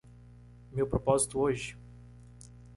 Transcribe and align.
Meu 0.71 0.87
propósito 0.87 1.37
hoje 1.41 1.77